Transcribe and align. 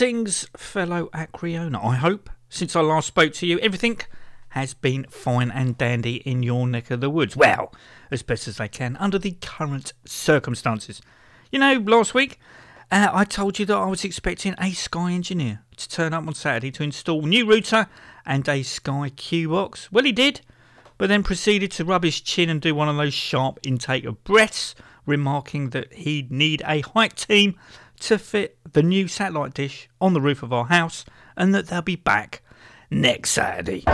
Greetings, 0.00 0.48
fellow 0.56 1.10
Acreona. 1.12 1.84
I 1.84 1.96
hope, 1.96 2.30
since 2.48 2.74
I 2.74 2.80
last 2.80 3.08
spoke 3.08 3.34
to 3.34 3.46
you, 3.46 3.58
everything 3.58 4.00
has 4.48 4.72
been 4.72 5.04
fine 5.10 5.50
and 5.50 5.76
dandy 5.76 6.22
in 6.26 6.42
your 6.42 6.66
neck 6.66 6.90
of 6.90 7.02
the 7.02 7.10
woods. 7.10 7.36
Well, 7.36 7.74
as 8.10 8.22
best 8.22 8.48
as 8.48 8.56
they 8.56 8.68
can 8.68 8.96
under 8.96 9.18
the 9.18 9.32
current 9.42 9.92
circumstances. 10.06 11.02
You 11.52 11.58
know, 11.58 11.74
last 11.74 12.14
week 12.14 12.40
uh, 12.90 13.10
I 13.12 13.26
told 13.26 13.58
you 13.58 13.66
that 13.66 13.76
I 13.76 13.84
was 13.84 14.02
expecting 14.02 14.54
a 14.58 14.70
Sky 14.70 15.12
engineer 15.12 15.64
to 15.76 15.86
turn 15.86 16.14
up 16.14 16.26
on 16.26 16.32
Saturday 16.32 16.70
to 16.70 16.82
install 16.82 17.20
new 17.20 17.44
router 17.44 17.86
and 18.24 18.48
a 18.48 18.62
Sky 18.62 19.10
Q 19.14 19.50
box. 19.50 19.92
Well, 19.92 20.04
he 20.04 20.12
did, 20.12 20.40
but 20.96 21.10
then 21.10 21.22
proceeded 21.22 21.72
to 21.72 21.84
rub 21.84 22.04
his 22.04 22.22
chin 22.22 22.48
and 22.48 22.62
do 22.62 22.74
one 22.74 22.88
of 22.88 22.96
those 22.96 23.12
sharp 23.12 23.60
intake 23.64 24.06
of 24.06 24.24
breaths, 24.24 24.74
remarking 25.04 25.70
that 25.70 25.92
he'd 25.92 26.30
need 26.30 26.62
a 26.66 26.80
height 26.80 27.16
team 27.16 27.58
to 28.00 28.18
fit 28.18 28.58
the 28.72 28.82
new 28.82 29.08
satellite 29.08 29.54
dish 29.54 29.88
on 30.00 30.12
the 30.12 30.20
roof 30.20 30.42
of 30.42 30.52
our 30.52 30.66
house 30.66 31.04
and 31.36 31.54
that 31.54 31.68
they'll 31.68 31.82
be 31.82 31.96
back 31.96 32.42
next 32.90 33.30
Saturday. 33.30 33.84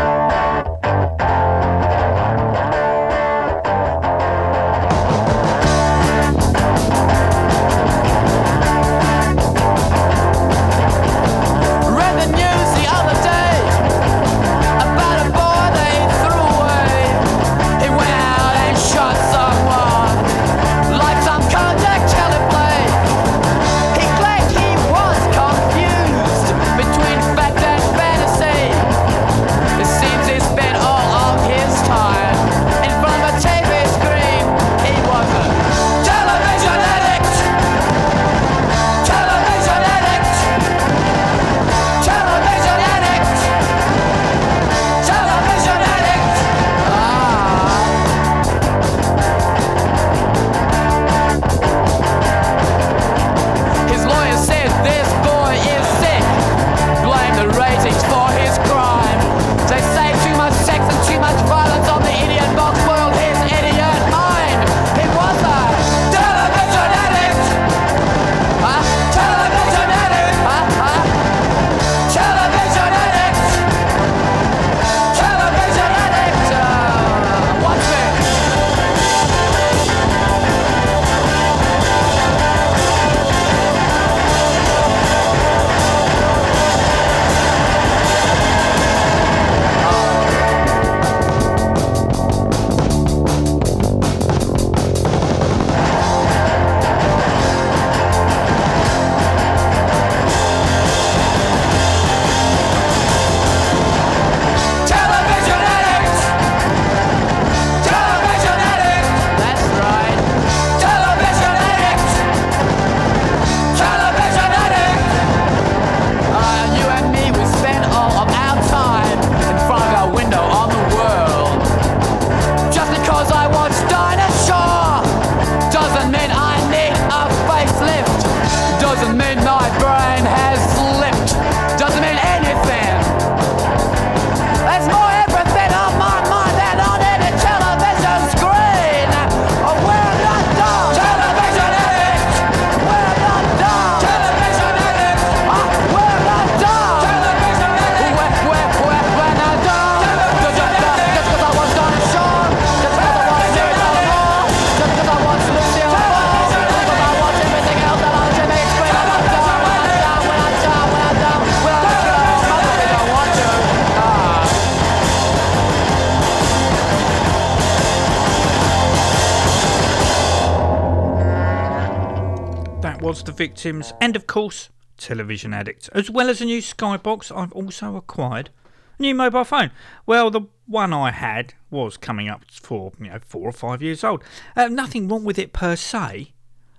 victims, 173.37 173.93
and 174.01 174.17
of 174.17 174.27
course, 174.27 174.71
television 174.97 175.53
addicts. 175.53 175.89
As 175.89 176.11
well 176.11 176.29
as 176.29 176.41
a 176.41 176.45
new 176.45 176.61
skybox, 176.61 177.37
I've 177.37 177.53
also 177.53 177.97
acquired 177.97 178.51
a 178.99 179.03
new 179.03 179.15
mobile 179.15 179.45
phone. 179.45 179.71
Well, 180.07 180.31
the 180.31 180.43
one 180.67 180.93
I 180.93 181.11
had 181.11 181.55
was 181.71 181.97
coming 181.97 182.29
up 182.29 182.45
for 182.51 182.93
you 182.99 183.09
know 183.09 183.21
four 183.25 183.49
or 183.49 183.53
five 183.53 183.83
years 183.83 184.03
old. 184.03 184.23
Uh, 184.57 184.69
nothing 184.69 185.09
wrong 185.09 185.25
with 185.25 185.39
it 185.39 185.53
per 185.53 185.77
se, 185.77 186.33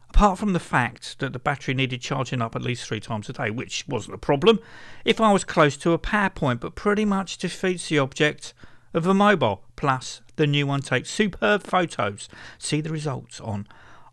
apart 0.09 0.39
from 0.39 0.53
the 0.53 0.59
fact 0.59 1.19
that 1.19 1.33
the 1.33 1.39
battery 1.39 1.73
needed 1.73 2.01
charging 2.01 2.41
up 2.41 2.55
at 2.55 2.61
least 2.61 2.87
three 2.87 2.99
times 2.99 3.29
a 3.29 3.33
day, 3.33 3.49
which 3.49 3.87
wasn't 3.87 4.15
a 4.15 4.19
problem 4.19 4.59
if 5.05 5.21
I 5.21 5.31
was 5.31 5.43
close 5.43 5.77
to 5.77 5.93
a 5.93 5.99
PowerPoint, 5.99 6.59
but 6.59 6.75
pretty 6.75 7.05
much 7.05 7.37
defeats 7.37 7.89
the 7.89 7.99
object 7.99 8.53
of 8.93 9.05
a 9.05 9.13
mobile. 9.13 9.63
Plus, 9.75 10.21
the 10.37 10.47
new 10.47 10.65
one 10.65 10.81
takes 10.81 11.09
superb 11.09 11.63
photos. 11.63 12.29
See 12.57 12.81
the 12.81 12.91
results 12.91 13.39
on 13.39 13.67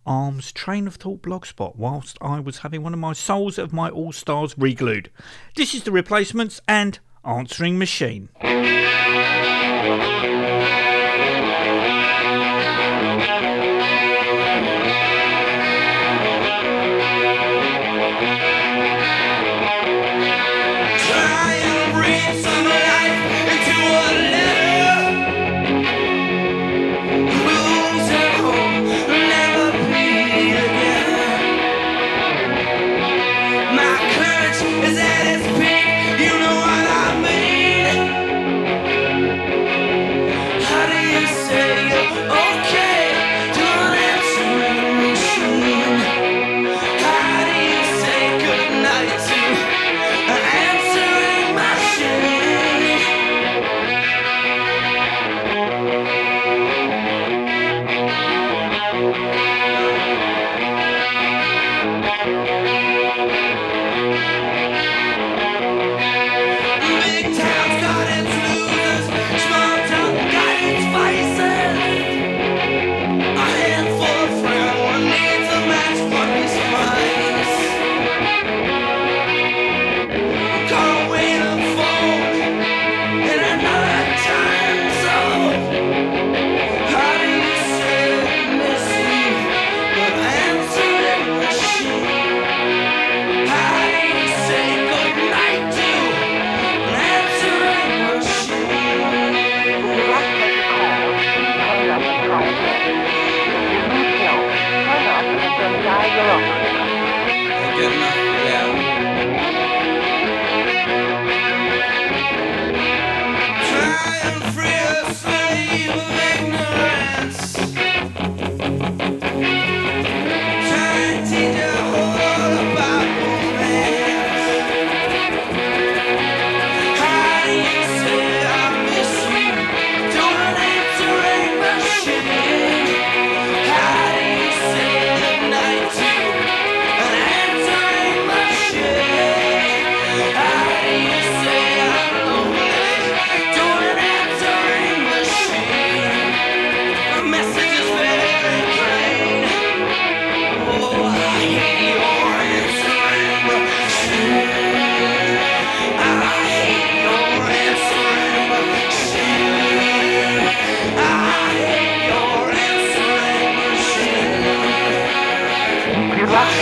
Arms 0.07 0.53
Train 0.53 0.87
of 0.87 0.97
Thought 0.97 1.23
Blogspot 1.23 1.77
whilst 1.77 2.19
I 2.21 2.41
was 2.41 2.59
having 2.59 2.83
one 2.83 2.93
of 2.93 3.01
my 3.01 3.13
Soles 3.13 3.59
of 3.59 3.73
My 3.73 3.89
All 3.89 4.13
Stars 4.13 4.55
reglued. 4.59 5.11
This 5.55 5.75
is 5.75 5.85
The 5.85 5.93
Replacements 5.93 6.61
and 6.69 6.99
Answering 7.25 7.79
Machine. 7.79 8.29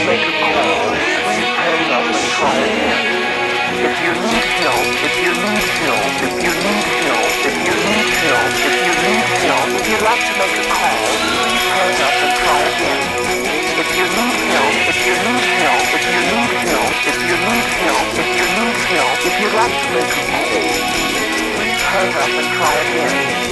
make 0.06 0.22
a 0.22 0.32
call 0.38 0.94
when 1.26 1.36
you 1.42 1.48
up 1.90 2.06
and 2.06 2.28
try 2.38 2.54
again. 2.54 3.32
If 3.82 3.94
you 3.98 4.12
need 4.14 4.48
help, 4.62 4.86
if 5.02 5.14
you 5.18 5.32
need 5.32 5.68
help, 5.82 6.12
if 6.22 6.34
you 6.38 6.52
need 6.54 6.86
help, 7.02 7.30
if 7.42 7.56
you 7.66 7.74
need 7.82 8.10
help, 8.22 8.52
if 8.62 8.76
you 8.78 8.94
need 9.02 9.26
help, 9.42 9.68
if 9.74 9.84
you'd 9.90 10.04
like 10.06 10.22
to 10.22 10.34
make 10.38 10.56
a 10.62 10.66
call, 10.70 11.02
hang 11.66 11.98
up 11.98 12.16
and 12.22 12.34
try 12.38 12.60
again. 12.72 13.02
If 13.82 13.88
you 13.98 14.06
need 14.06 14.40
help, 14.54 14.76
if 14.86 14.98
you 15.02 15.14
need 15.18 15.46
help, 15.62 15.84
if 15.98 16.04
you 16.14 16.20
need 16.30 16.52
help, 16.70 16.94
if 17.10 17.18
you 17.26 17.36
need 17.42 17.68
help, 17.82 18.06
if 18.22 18.30
you 18.38 18.46
need 18.54 18.78
help, 18.92 19.18
if 19.26 19.34
you'd 19.40 19.56
like 19.58 19.76
to 19.82 19.88
make 19.98 20.12
a 20.12 20.24
call, 20.30 20.62
hang 21.90 22.12
up 22.22 22.32
and 22.38 22.48
try 22.54 22.74
again. 22.86 23.51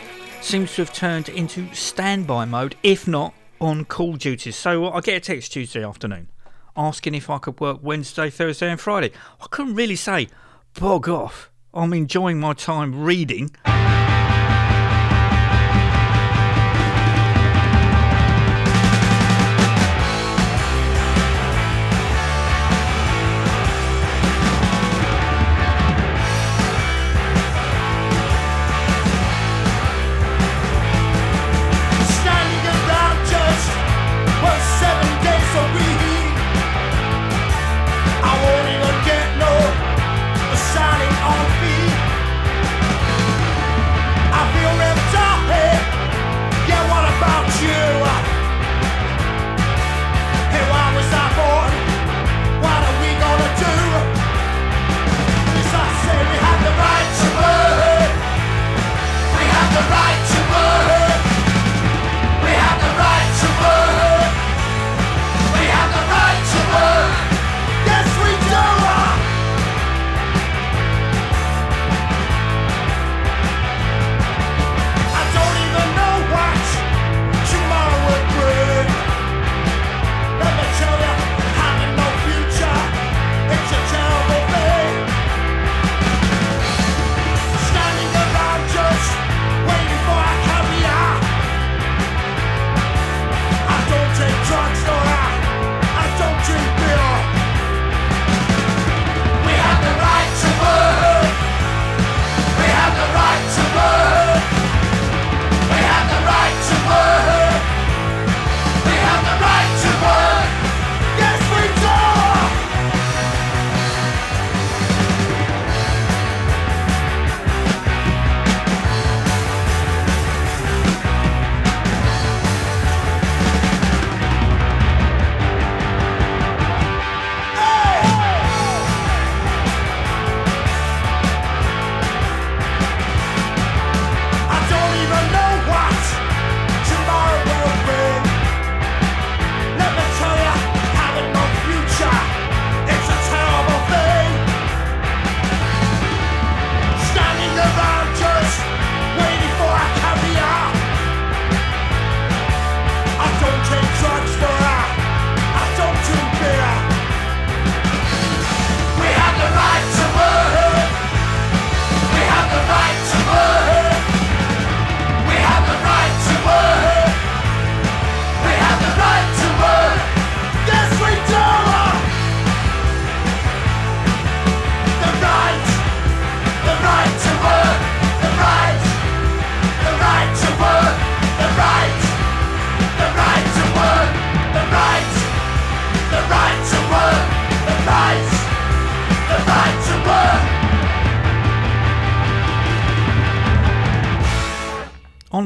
seems 0.51 0.75
to 0.75 0.81
have 0.81 0.91
turned 0.91 1.29
into 1.29 1.73
standby 1.73 2.43
mode, 2.43 2.75
if 2.83 3.07
not 3.07 3.33
on 3.61 3.85
call 3.85 4.17
duties. 4.17 4.57
So 4.57 4.91
I 4.91 4.99
get 4.99 5.15
a 5.15 5.19
text 5.21 5.53
Tuesday 5.53 5.81
afternoon 5.81 6.27
asking 6.75 7.15
if 7.15 7.29
I 7.29 7.37
could 7.37 7.57
work 7.61 7.79
Wednesday, 7.81 8.29
Thursday, 8.29 8.69
and 8.69 8.77
Friday. 8.77 9.13
I 9.39 9.45
couldn't 9.49 9.75
really 9.75 9.95
say, 9.95 10.27
bog 10.77 11.07
off. 11.07 11.49
I'm 11.73 11.93
enjoying 11.93 12.41
my 12.41 12.51
time 12.51 13.01
reading. 13.01 13.51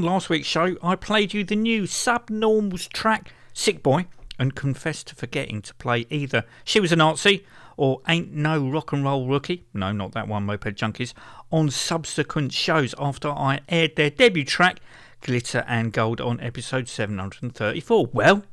Last 0.01 0.29
week's 0.29 0.47
show, 0.47 0.75
I 0.81 0.95
played 0.95 1.33
you 1.33 1.43
the 1.43 1.55
new 1.55 1.83
Subnormals 1.83 2.89
track, 2.89 3.31
Sick 3.53 3.83
Boy, 3.83 4.07
and 4.37 4.55
confessed 4.55 5.07
to 5.07 5.15
forgetting 5.15 5.61
to 5.61 5.73
play 5.75 6.05
either 6.09 6.43
She 6.63 6.79
Was 6.79 6.91
a 6.91 6.95
Nazi 6.95 7.45
or 7.77 8.01
Ain't 8.07 8.31
No 8.31 8.67
Rock 8.67 8.91
and 8.91 9.03
Roll 9.03 9.27
Rookie, 9.27 9.65
no, 9.73 9.91
not 9.91 10.13
that 10.13 10.27
one, 10.27 10.45
Moped 10.45 10.75
Junkies, 10.75 11.13
on 11.51 11.69
subsequent 11.69 12.53
shows 12.53 12.95
after 12.99 13.29
I 13.29 13.61
aired 13.69 13.95
their 13.95 14.09
debut 14.09 14.45
track, 14.45 14.79
Glitter 15.21 15.63
and 15.67 15.91
Gold, 15.91 16.21
on 16.21 16.39
episode 16.39 16.87
734. 16.87 18.07
Well, 18.13 18.43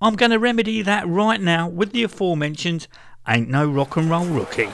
I'm 0.00 0.16
going 0.16 0.30
to 0.32 0.38
remedy 0.38 0.82
that 0.82 1.08
right 1.08 1.40
now 1.40 1.68
with 1.68 1.92
the 1.92 2.02
aforementioned 2.02 2.86
Ain't 3.28 3.48
No 3.48 3.68
Rock 3.68 3.96
and 3.96 4.10
Roll 4.10 4.26
Rookie. 4.26 4.68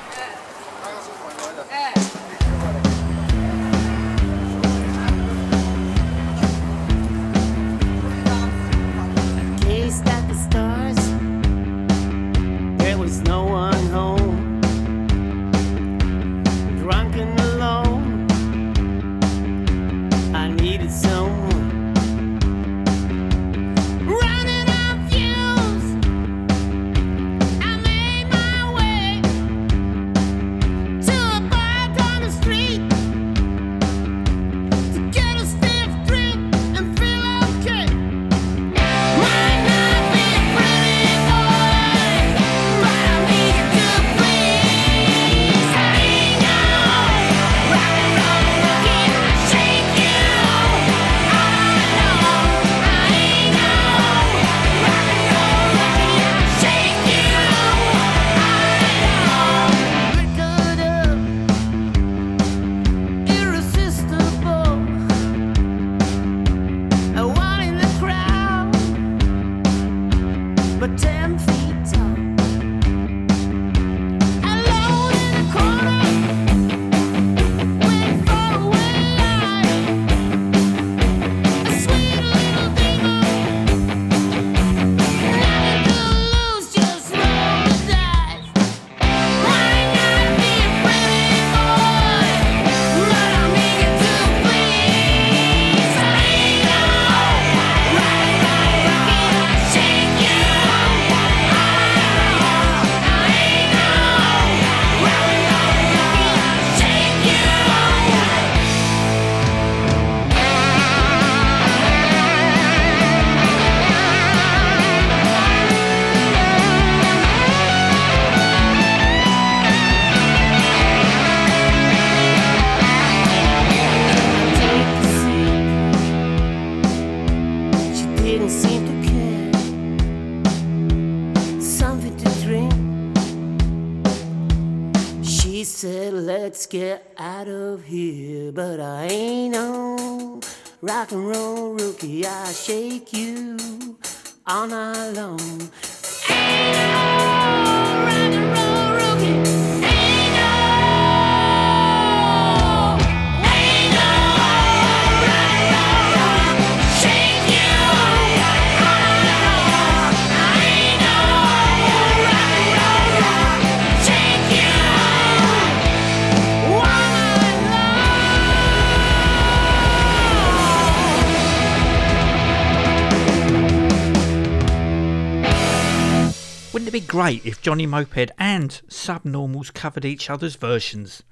Great 177.33 177.47
if 177.47 177.63
Johnny 177.63 177.87
Moped 177.87 178.31
and 178.39 178.71
Subnormals 178.89 179.73
covered 179.73 180.05
each 180.05 180.29
other's 180.29 180.57
versions? 180.57 181.23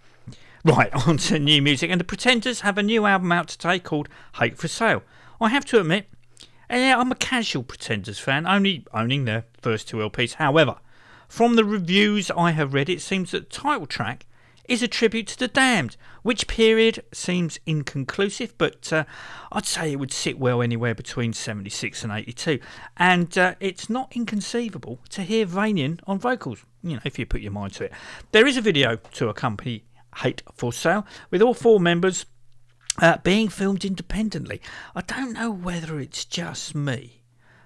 Right, 0.64 0.90
on 1.06 1.18
to 1.18 1.38
new 1.38 1.60
music, 1.60 1.90
and 1.90 2.00
the 2.00 2.04
Pretenders 2.04 2.60
have 2.60 2.78
a 2.78 2.82
new 2.82 3.04
album 3.04 3.32
out 3.32 3.48
today 3.48 3.78
called 3.78 4.08
Hate 4.36 4.56
for 4.56 4.68
Sale. 4.68 5.02
I 5.40 5.50
have 5.50 5.64
to 5.66 5.80
admit, 5.80 6.08
yeah, 6.70 6.96
I'm 6.98 7.12
a 7.12 7.16
casual 7.16 7.64
Pretenders 7.64 8.18
fan, 8.18 8.46
only 8.46 8.86
owning 8.94 9.26
their 9.26 9.44
first 9.60 9.88
two 9.88 9.98
LPs. 9.98 10.34
However, 10.34 10.76
from 11.28 11.56
the 11.56 11.64
reviews 11.64 12.30
I 12.30 12.52
have 12.52 12.72
read, 12.72 12.88
it 12.88 13.02
seems 13.02 13.32
that 13.32 13.50
the 13.50 13.56
title 13.56 13.86
track 13.86 14.26
is 14.70 14.84
a 14.84 14.88
tribute 14.88 15.26
to 15.26 15.36
the 15.36 15.48
Damned, 15.48 15.96
which 16.22 16.46
period 16.46 17.02
seems 17.12 17.58
inconclusive, 17.66 18.56
but 18.56 18.92
uh, 18.92 19.04
I'd 19.50 19.66
say 19.66 19.90
it 19.90 19.98
would 19.98 20.12
sit 20.12 20.38
well 20.38 20.62
anywhere 20.62 20.94
between 20.94 21.32
76 21.32 22.04
and 22.04 22.12
82. 22.12 22.60
And 22.96 23.36
uh, 23.36 23.56
it's 23.58 23.90
not 23.90 24.14
inconceivable 24.14 25.00
to 25.08 25.22
hear 25.22 25.44
Vanian 25.44 25.98
on 26.06 26.20
vocals, 26.20 26.64
you 26.84 26.94
know, 26.94 27.00
if 27.04 27.18
you 27.18 27.26
put 27.26 27.40
your 27.40 27.50
mind 27.50 27.72
to 27.74 27.84
it. 27.84 27.92
There 28.30 28.46
is 28.46 28.56
a 28.56 28.60
video 28.60 28.94
to 28.94 29.28
accompany 29.28 29.82
Hate 30.18 30.42
for 30.54 30.72
Sale 30.72 31.04
with 31.32 31.42
all 31.42 31.54
four 31.54 31.80
members 31.80 32.26
uh, 33.02 33.18
being 33.24 33.48
filmed 33.48 33.84
independently. 33.84 34.60
I 34.94 35.00
don't 35.00 35.32
know 35.32 35.50
whether 35.50 35.98
it's 35.98 36.24
just 36.24 36.76
me, 36.76 37.24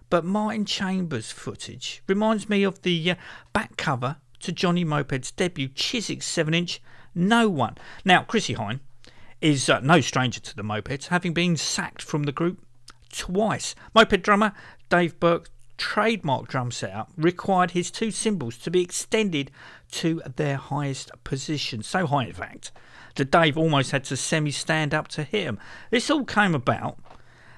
but 0.09 0.25
Martin 0.25 0.65
Chambers 0.65 1.31
footage 1.31 2.03
reminds 2.07 2.49
me 2.49 2.63
of 2.63 2.81
the 2.81 3.11
uh, 3.11 3.15
back 3.53 3.77
cover 3.77 4.17
to 4.45 4.53
Johnny 4.53 4.85
Moped's 4.85 5.31
debut 5.31 5.69
Chiswick 5.69 6.23
7 6.23 6.53
inch 6.53 6.81
No 7.15 7.49
One. 7.49 7.77
Now, 8.05 8.23
Chrissie 8.23 8.55
Hynde 8.55 8.81
is 9.41 9.69
uh, 9.69 9.81
no 9.81 10.01
stranger 10.01 10.41
to 10.41 10.55
the 10.57 10.63
Mopeds, 10.63 11.09
having 11.09 11.33
been 11.33 11.57
sacked 11.57 12.03
from 12.03 12.25
the 12.25 12.33
group 12.33 12.65
twice. 13.11 13.75
Moped 13.95 14.23
drummer 14.23 14.53
Dave 14.91 15.19
Burke's 15.19 15.51
trademark 15.77 16.47
drum 16.47 16.71
setup 16.71 17.11
required 17.17 17.73
his 17.73 17.91
two 17.91 18.11
cymbals 18.11 18.59
to 18.59 18.71
be 18.71 18.83
extended 18.83 19.51
to 19.91 20.23
their 20.37 20.57
highest 20.57 21.11
position. 21.25 21.83
So 21.83 22.07
high, 22.07 22.27
in 22.27 22.33
fact, 22.33 22.71
that 23.17 23.31
Dave 23.31 23.57
almost 23.57 23.93
had 23.93 24.05
to 24.05 24.17
semi 24.17 24.51
stand 24.51 24.93
up 24.93 25.09
to 25.09 25.25
hit 25.25 25.45
him. 25.45 25.59
This 25.91 26.11
all 26.11 26.25
came 26.25 26.55
about 26.55 26.99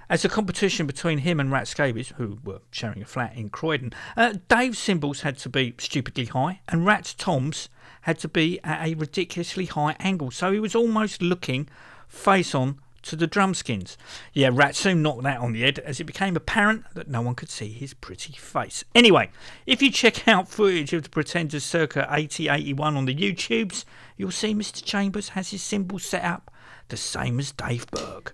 as 0.09 0.25
a 0.25 0.29
competition 0.29 0.87
between 0.87 1.19
him 1.19 1.41
and 1.41 1.51
Rat 1.51 1.69
Scabies, 1.69 2.13
who 2.17 2.39
were 2.45 2.61
sharing 2.71 3.03
a 3.03 3.07
flat 3.07 3.35
in 3.37 3.49
Croydon. 3.49 3.93
Uh, 4.17 4.35
Dave's 4.49 4.79
cymbals 4.79 5.23
had 5.23 5.39
to 5.39 5.49
be 5.49 5.75
stupidly 5.79 6.27
high, 6.27 6.61
and 6.69 6.87
Rat's 6.87 7.15
toms 7.15 7.69
had 8.03 8.19
to 8.21 8.29
be 8.29 8.61
at 8.63 8.87
a 8.87 8.95
ridiculously 8.95 9.67
high 9.67 9.97
angle, 9.99 10.31
so 10.31 10.53
he 10.53 10.61
was 10.61 10.75
almost 10.75 11.23
looking 11.23 11.69
face 12.09 12.55
on 12.55 12.79
to 13.03 13.17
the 13.17 13.29
drumskins. 13.29 13.97
Yeah, 14.33 14.51
Rat 14.53 14.75
soon 14.77 15.03
knocked 15.03 15.23
that 15.23 15.39
on 15.39 15.53
the 15.53 15.63
head 15.63 15.79
as 15.81 16.01
it 16.01 16.05
became 16.05 16.37
apparent 16.37 16.85
that 16.95 17.09
no 17.09 17.23
one 17.23 17.35
could 17.35 17.51
see 17.51 17.69
his 17.69 17.95
pretty 17.95 18.33
face. 18.33 18.85
Anyway, 18.95 19.31
if 19.65 19.81
you 19.81 19.91
check 19.91 20.27
out 20.29 20.49
footage 20.49 20.93
of 20.93 21.05
the 21.05 21.09
Pretenders 21.09 21.65
circa 21.65 22.07
8081 22.11 22.97
on 22.97 23.05
the 23.07 23.15
YouTubes, 23.15 23.85
you'll 24.17 24.31
see 24.33 24.55
Mr. 24.55 24.85
Chambers 24.85 25.31
has 25.31 25.51
his 25.51 25.63
cymbals 25.63 26.05
set 26.05 26.25
up 26.25 26.51
the 26.89 26.97
same 26.97 27.39
as 27.39 27.53
Dave 27.53 27.87
Burke. 27.91 28.33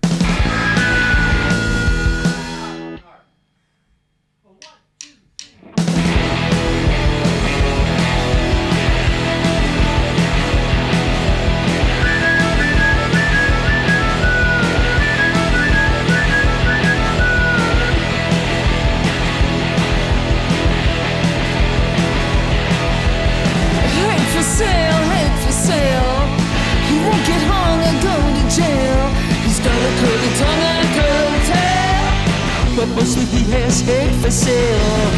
But 32.83 32.95
mostly 32.95 33.23
he 33.23 33.49
has 33.51 33.79
hate 33.79 34.13
for 34.21 34.29
sale. 34.29 35.09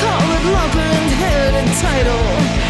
Call 0.00 0.32
it 0.32 0.44
and 0.76 1.10
head 1.20 1.54
and 1.54 1.70
title. 1.78 2.65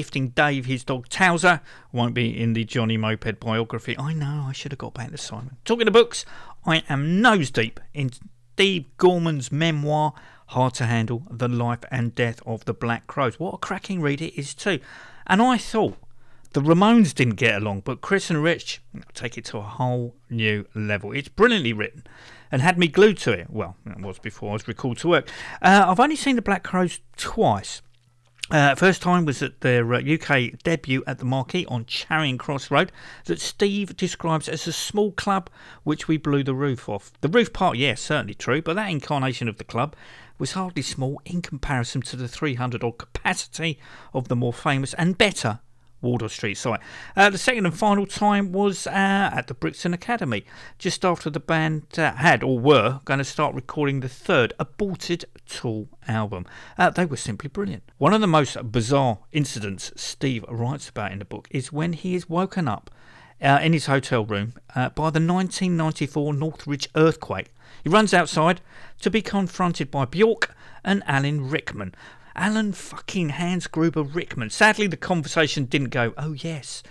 Gifting 0.00 0.30
Dave 0.30 0.64
his 0.64 0.82
dog 0.82 1.10
Towser, 1.10 1.60
won't 1.92 2.14
be 2.14 2.30
in 2.34 2.54
the 2.54 2.64
Johnny 2.64 2.96
Moped 2.96 3.38
biography. 3.38 3.98
I 3.98 4.14
know, 4.14 4.46
I 4.48 4.52
should 4.52 4.72
have 4.72 4.78
got 4.78 4.94
back 4.94 5.10
to 5.10 5.18
Simon. 5.18 5.58
Talking 5.66 5.84
to 5.84 5.90
books, 5.90 6.24
I 6.64 6.82
am 6.88 7.20
nose 7.20 7.50
deep 7.50 7.78
in 7.92 8.10
Steve 8.54 8.86
Gorman's 8.96 9.52
memoir, 9.52 10.14
Hard 10.46 10.72
to 10.76 10.86
Handle 10.86 11.24
The 11.30 11.48
Life 11.48 11.80
and 11.90 12.14
Death 12.14 12.40
of 12.46 12.64
the 12.64 12.72
Black 12.72 13.08
Crowes. 13.08 13.38
What 13.38 13.52
a 13.52 13.58
cracking 13.58 14.00
read 14.00 14.22
it 14.22 14.40
is, 14.40 14.54
too. 14.54 14.80
And 15.26 15.42
I 15.42 15.58
thought 15.58 15.98
the 16.54 16.62
Ramones 16.62 17.14
didn't 17.14 17.34
get 17.34 17.56
along, 17.56 17.82
but 17.84 18.00
Chris 18.00 18.30
and 18.30 18.42
Rich 18.42 18.80
take 19.12 19.36
it 19.36 19.44
to 19.44 19.58
a 19.58 19.60
whole 19.60 20.14
new 20.30 20.64
level. 20.74 21.12
It's 21.12 21.28
brilliantly 21.28 21.74
written 21.74 22.04
and 22.50 22.62
had 22.62 22.78
me 22.78 22.88
glued 22.88 23.18
to 23.18 23.32
it. 23.32 23.50
Well, 23.50 23.76
it 23.84 24.00
was 24.00 24.18
before 24.18 24.48
I 24.48 24.52
was 24.54 24.66
recalled 24.66 24.96
to 25.00 25.08
work. 25.08 25.28
Uh, 25.60 25.84
I've 25.86 26.00
only 26.00 26.16
seen 26.16 26.36
the 26.36 26.42
Black 26.42 26.64
Crowes 26.64 27.00
twice. 27.18 27.82
Uh, 28.50 28.74
first 28.74 29.00
time 29.00 29.24
was 29.24 29.42
at 29.44 29.60
their 29.60 29.94
uh, 29.94 30.00
UK 30.00 30.58
debut 30.64 31.04
at 31.06 31.18
the 31.18 31.24
Marquee 31.24 31.64
on 31.66 31.84
Charing 31.84 32.36
Cross 32.36 32.68
Road, 32.68 32.90
that 33.26 33.40
Steve 33.40 33.96
describes 33.96 34.48
as 34.48 34.66
a 34.66 34.72
small 34.72 35.12
club 35.12 35.48
which 35.84 36.08
we 36.08 36.16
blew 36.16 36.42
the 36.42 36.54
roof 36.54 36.88
off. 36.88 37.12
The 37.20 37.28
roof 37.28 37.52
part, 37.52 37.76
yes, 37.76 38.00
certainly 38.00 38.34
true, 38.34 38.60
but 38.60 38.74
that 38.74 38.90
incarnation 38.90 39.48
of 39.48 39.58
the 39.58 39.64
club 39.64 39.94
was 40.36 40.52
hardly 40.52 40.82
small 40.82 41.20
in 41.24 41.42
comparison 41.42 42.02
to 42.02 42.16
the 42.16 42.26
300 42.26 42.82
odd 42.82 42.98
capacity 42.98 43.78
of 44.12 44.26
the 44.26 44.34
more 44.34 44.52
famous 44.52 44.94
and 44.94 45.16
better 45.16 45.60
Wardour 46.02 46.28
Street 46.28 46.54
site. 46.54 46.80
Uh, 47.16 47.30
the 47.30 47.38
second 47.38 47.66
and 47.66 47.76
final 47.76 48.06
time 48.06 48.52
was 48.52 48.86
uh, 48.86 48.90
at 48.90 49.46
the 49.46 49.54
Brixton 49.54 49.94
Academy, 49.94 50.44
just 50.78 51.04
after 51.04 51.30
the 51.30 51.40
band 51.40 51.82
uh, 51.98 52.12
had 52.14 52.42
or 52.42 52.58
were 52.58 53.00
going 53.04 53.18
to 53.18 53.24
start 53.24 53.54
recording 53.54 54.00
the 54.00 54.08
third 54.08 54.52
aborted 54.58 55.24
Tall 55.48 55.88
album. 56.06 56.46
Uh, 56.78 56.90
they 56.90 57.04
were 57.04 57.16
simply 57.16 57.48
brilliant. 57.48 57.82
One 57.98 58.14
of 58.14 58.20
the 58.20 58.26
most 58.26 58.56
bizarre 58.70 59.18
incidents 59.32 59.92
Steve 59.96 60.44
writes 60.48 60.88
about 60.88 61.12
in 61.12 61.18
the 61.18 61.24
book 61.24 61.48
is 61.50 61.72
when 61.72 61.92
he 61.92 62.14
is 62.14 62.28
woken 62.28 62.68
up 62.68 62.90
uh, 63.42 63.58
in 63.62 63.72
his 63.72 63.86
hotel 63.86 64.24
room 64.24 64.54
uh, 64.74 64.90
by 64.90 65.10
the 65.10 65.20
1994 65.20 66.34
Northridge 66.34 66.88
earthquake. 66.94 67.52
He 67.82 67.88
runs 67.88 68.12
outside 68.12 68.60
to 69.00 69.10
be 69.10 69.22
confronted 69.22 69.90
by 69.90 70.04
Bjork 70.04 70.54
and 70.84 71.02
Alan 71.06 71.48
Rickman. 71.48 71.94
Alan 72.40 72.72
fucking 72.72 73.28
Hans 73.28 73.66
Gruber 73.66 74.02
Rickman. 74.02 74.48
Sadly, 74.48 74.86
the 74.86 74.96
conversation 74.96 75.66
didn't 75.66 75.90
go, 75.90 76.14
oh 76.16 76.32
yes, 76.32 76.82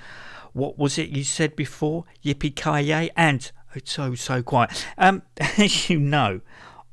what 0.54 0.78
was 0.78 1.00
it 1.00 1.10
you 1.10 1.24
said 1.24 1.56
before? 1.56 2.06
Yippee 2.24 2.56
ki 2.56 3.10
and 3.18 3.52
it's 3.74 3.92
so, 3.92 4.14
so 4.14 4.44
quiet. 4.44 4.86
Um, 4.96 5.24
as 5.58 5.90
you 5.90 6.00
know, 6.00 6.42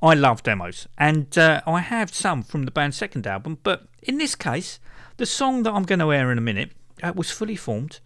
I 0.03 0.15
love 0.15 0.43
demos, 0.43 0.89
and 0.97 1.37
uh, 1.37 1.61
I 1.67 1.81
have 1.81 2.15
some 2.15 2.43
from 2.43 2.65
the 2.65 2.71
band's 2.71 2.97
second 2.97 3.27
album, 3.27 3.59
but 3.63 3.89
in 4.03 4.17
this 4.17 4.35
case, 4.35 4.81
the 5.19 5.27
song 5.27 5.63
that 5.65 5.75
I'm 5.75 5.83
going 5.83 5.99
to 5.99 6.13
air 6.13 6.33
in 6.33 6.39
a 6.39 6.41
minute 6.41 6.71
uh, 7.03 7.13
was 7.15 7.31
fully 7.31 7.57
formed 7.57 8.01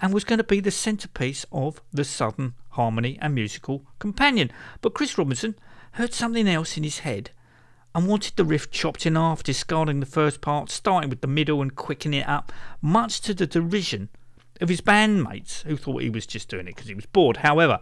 and 0.00 0.12
was 0.12 0.24
going 0.24 0.38
to 0.38 0.44
be 0.44 0.58
the 0.58 0.72
centrepiece 0.72 1.46
of 1.52 1.80
the 1.92 2.02
Southern 2.02 2.54
Harmony 2.70 3.18
and 3.22 3.36
Musical 3.36 3.84
Companion. 4.00 4.50
But 4.80 4.94
Chris 4.94 5.16
Robinson 5.16 5.54
heard 5.92 6.12
something 6.12 6.48
else 6.48 6.76
in 6.76 6.82
his 6.82 7.00
head 7.00 7.30
and 7.94 8.08
wanted 8.08 8.36
the 8.36 8.44
riff 8.44 8.70
chopped 8.70 9.06
in 9.06 9.16
half, 9.16 9.42
discarding 9.42 10.00
the 10.00 10.06
first 10.06 10.40
part, 10.40 10.70
starting 10.70 11.10
with 11.10 11.20
the 11.20 11.26
middle 11.26 11.60
and 11.60 11.76
quickening 11.76 12.20
it 12.20 12.28
up, 12.28 12.52
much 12.80 13.20
to 13.20 13.34
the 13.34 13.46
derision 13.46 14.08
of 14.60 14.68
his 14.68 14.80
bandmates 14.80 15.62
who 15.62 15.76
thought 15.76 16.02
he 16.02 16.10
was 16.10 16.26
just 16.26 16.48
doing 16.48 16.66
it 16.66 16.74
because 16.74 16.88
he 16.88 16.94
was 16.94 17.06
bored. 17.06 17.38
However, 17.38 17.80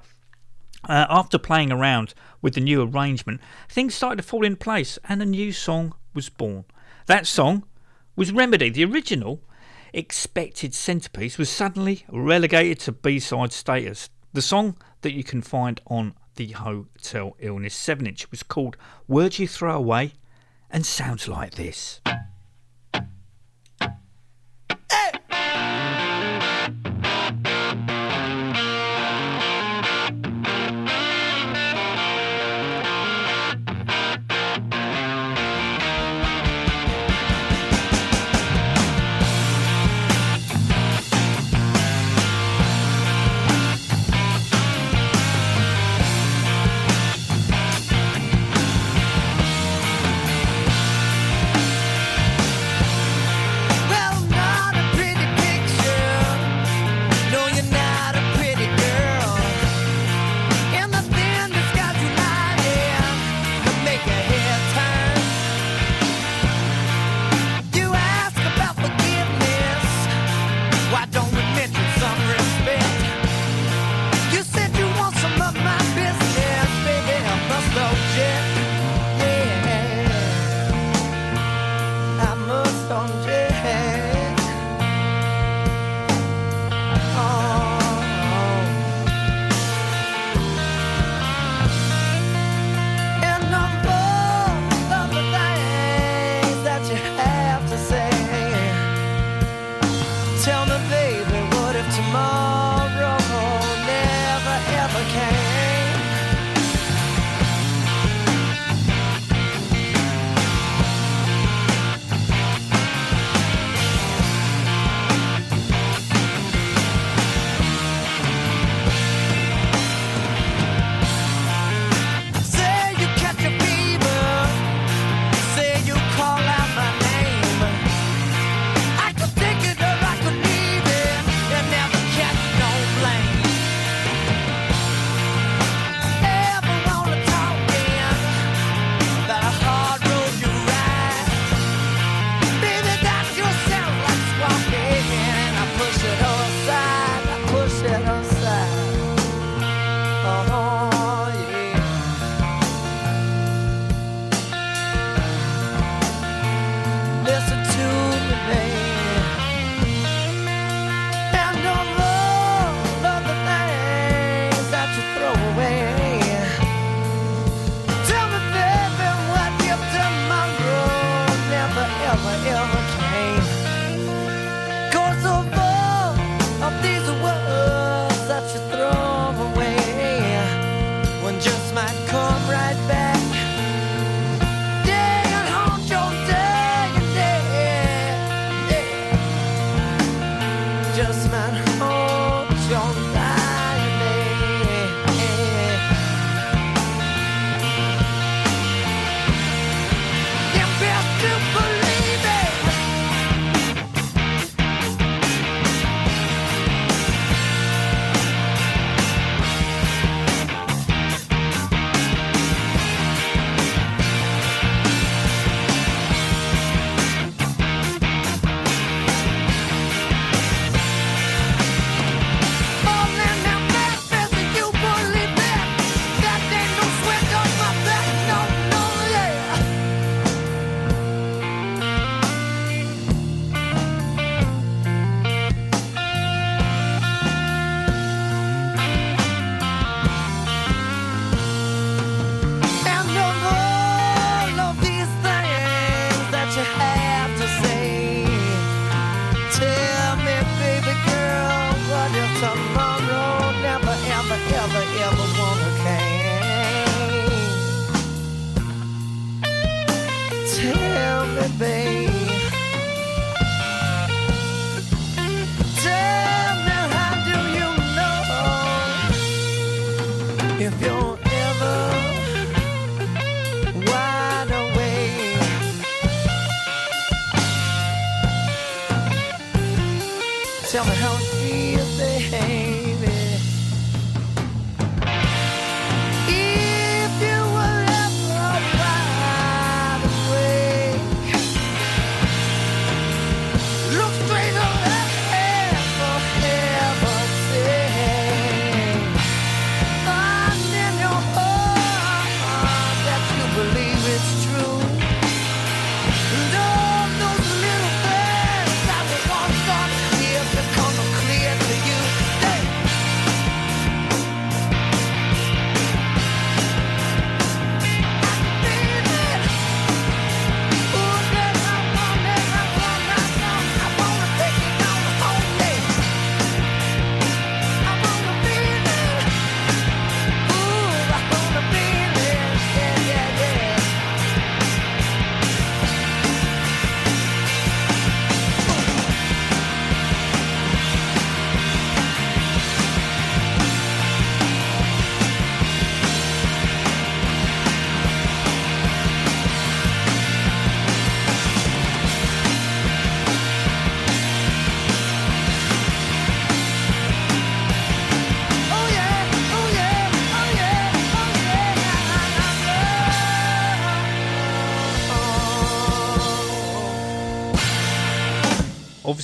uh, 0.89 1.07
after 1.09 1.39
playing 1.39 1.71
around 1.71 2.15
with 2.43 2.55
the 2.55 2.61
new 2.61 2.83
arrangement, 2.83 3.41
things 3.69 3.95
started 3.95 4.17
to 4.17 4.23
fall 4.23 4.45
in 4.45 4.57
place 4.57 4.99
and 5.09 5.23
a 5.23 5.27
new 5.27 5.53
song 5.53 5.95
was 6.15 6.29
born. 6.29 6.65
That 7.07 7.27
song 7.27 7.65
was 8.17 8.33
Remedy. 8.33 8.71
The 8.71 8.85
original 8.85 9.43
expected 9.93 10.75
centerpiece 10.75 11.39
was 11.39 11.51
suddenly 11.51 12.05
relegated 12.09 12.81
to 12.81 12.93
B-side 12.93 13.53
status. 13.53 14.09
The 14.33 14.43
song 14.43 14.77
that 15.03 15.13
you 15.13 15.25
can 15.25 15.43
find 15.43 15.81
on 15.87 16.15
the 16.41 16.53
Hotel 16.53 17.37
Illness 17.39 17.75
7 17.75 18.07
inch 18.07 18.31
was 18.31 18.43
called 18.43 18.79
Words 19.07 19.39
You 19.39 19.47
Throw 19.47 19.77
Away 19.77 20.13
and 20.71 20.87
sounds 20.87 21.29
like 21.29 21.57
this. 21.57 22.01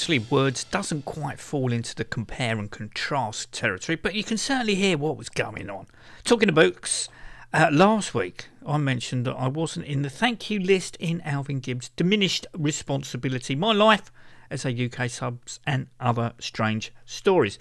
actually 0.07 0.19
words 0.31 0.62
doesn't 0.62 1.05
quite 1.05 1.40
fall 1.40 1.73
into 1.73 1.92
the 1.92 2.05
compare 2.05 2.61
and 2.61 2.71
contrast 2.71 3.51
territory, 3.51 3.97
but 3.97 4.14
you 4.14 4.23
can 4.23 4.38
certainly 4.38 4.77
hear 4.77 4.97
what 4.97 5.16
was 5.16 5.29
going 5.29 5.69
on. 5.69 5.85
Talking 6.23 6.49
of 6.49 6.55
books, 6.55 7.09
uh, 7.53 7.71
last 7.73 8.14
week 8.14 8.47
I 8.64 8.77
mentioned 8.77 9.27
that 9.27 9.35
I 9.35 9.49
wasn't 9.49 9.87
in 9.87 10.03
the 10.03 10.09
thank 10.09 10.49
you 10.49 10.61
list 10.61 10.97
in 11.01 11.21
Alvin 11.23 11.59
Gibbs' 11.59 11.88
Diminished 11.97 12.47
Responsibility 12.57 13.57
My 13.57 13.73
Life 13.73 14.12
as 14.49 14.64
a 14.64 14.71
UK 14.71 15.11
Subs 15.11 15.59
and 15.66 15.88
Other 15.99 16.35
Strange 16.38 16.92
Stories 17.05 17.59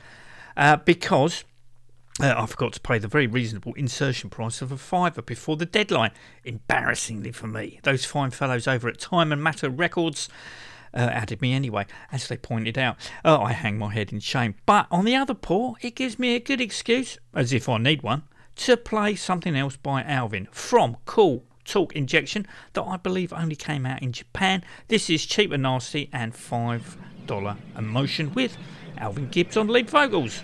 uh, 0.55 0.75
because. 0.75 1.45
Uh, 2.21 2.33
I 2.37 2.45
forgot 2.45 2.71
to 2.71 2.79
pay 2.79 2.97
the 2.97 3.09
very 3.09 3.27
reasonable 3.27 3.73
insertion 3.73 4.29
price 4.29 4.61
of 4.61 4.71
a 4.71 4.77
fiver 4.77 5.21
before 5.21 5.57
the 5.57 5.65
deadline. 5.65 6.11
Embarrassingly 6.45 7.33
for 7.33 7.47
me, 7.47 7.81
those 7.83 8.05
fine 8.05 8.31
fellows 8.31 8.69
over 8.69 8.87
at 8.87 8.99
Time 8.99 9.33
and 9.33 9.43
Matter 9.43 9.69
Records 9.69 10.29
uh, 10.95 11.09
added 11.11 11.41
me 11.41 11.53
anyway, 11.53 11.85
as 12.11 12.27
they 12.27 12.37
pointed 12.37 12.77
out. 12.77 12.97
Oh, 13.23 13.41
I 13.41 13.51
hang 13.51 13.77
my 13.77 13.93
head 13.93 14.11
in 14.13 14.19
shame. 14.19 14.55
But 14.65 14.87
on 14.89 15.05
the 15.05 15.15
other 15.15 15.33
paw, 15.33 15.75
it 15.81 15.95
gives 15.95 16.17
me 16.17 16.35
a 16.35 16.39
good 16.39 16.61
excuse, 16.61 17.17
as 17.33 17.53
if 17.53 17.67
I 17.67 17.77
need 17.77 18.01
one, 18.01 18.23
to 18.57 18.77
play 18.77 19.15
something 19.15 19.55
else 19.55 19.75
by 19.75 20.03
Alvin 20.03 20.47
from 20.51 20.97
Cool 21.05 21.43
Talk 21.65 21.95
Injection 21.95 22.47
that 22.73 22.83
I 22.83 22.97
believe 22.97 23.33
only 23.33 23.55
came 23.55 23.85
out 23.85 24.01
in 24.01 24.11
Japan. 24.11 24.63
This 24.87 25.09
is 25.09 25.25
Cheap 25.25 25.51
and 25.51 25.63
Nasty 25.63 26.09
and 26.13 26.33
$5 26.33 27.57
Emotion 27.77 28.33
with 28.33 28.57
Alvin 28.97 29.27
Gibbs 29.29 29.57
on 29.57 29.67
lead 29.67 29.89
vocals. 29.89 30.41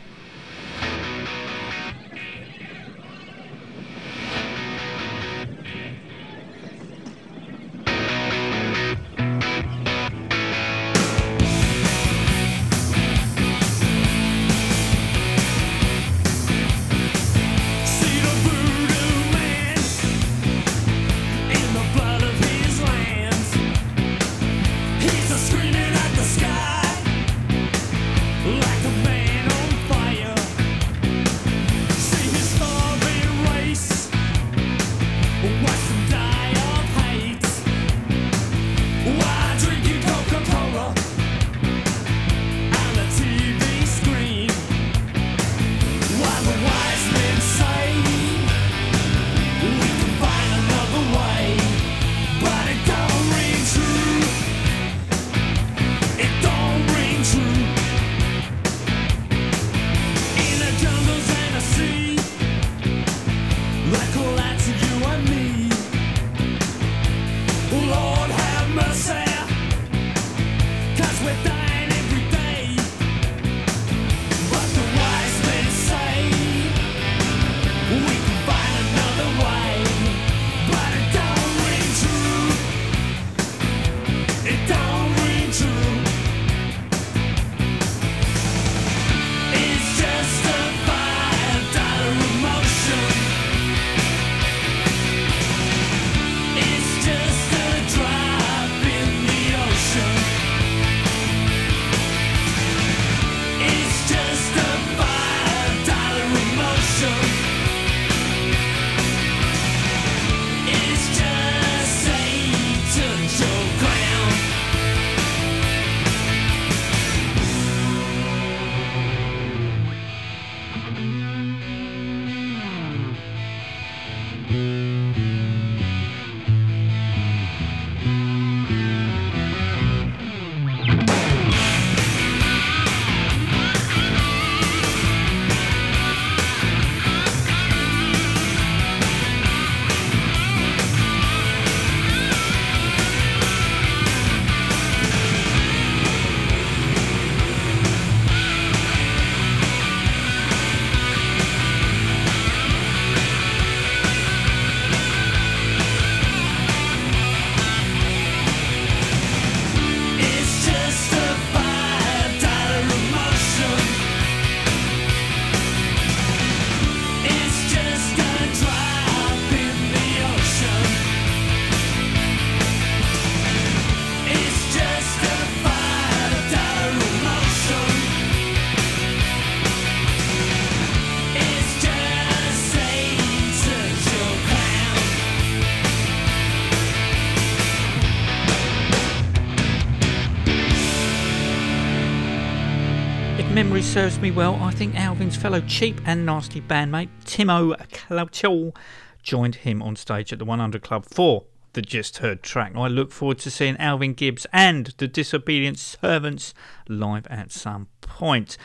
Serves 193.91 194.19
me 194.19 194.31
well, 194.31 194.55
I 194.55 194.71
think 194.71 194.95
Alvin's 194.95 195.35
fellow 195.35 195.59
cheap 195.67 195.99
and 196.05 196.25
nasty 196.25 196.61
bandmate 196.61 197.09
Timo 197.25 197.75
Klauchel 197.89 198.73
joined 199.21 199.55
him 199.55 199.81
on 199.81 199.97
stage 199.97 200.31
at 200.31 200.39
the 200.39 200.45
100 200.45 200.81
Club 200.81 201.03
for 201.03 201.43
the 201.73 201.81
just 201.81 202.19
heard 202.19 202.41
track. 202.41 202.71
I 202.73 202.87
look 202.87 203.11
forward 203.11 203.39
to 203.39 203.51
seeing 203.51 203.75
Alvin 203.75 204.13
Gibbs 204.13 204.47
and 204.53 204.93
the 204.97 205.09
Disobedient 205.09 205.77
Servants 205.77 206.53
live 206.87 207.27
at 207.27 207.51
some 207.51 207.89
point. 207.99 208.55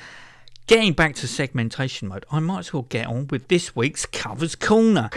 Getting 0.69 0.93
back 0.93 1.17
to 1.17 1.27
segmentation 1.27 2.07
mode, 2.07 2.25
I 2.31 2.39
might 2.39 2.61
as 2.61 2.73
well 2.73 2.87
get 2.89 3.09
on 3.09 3.27
with 3.27 3.49
this 3.49 3.75
week's 3.75 4.07
Covers 4.07 4.55
Corner. 4.55 5.09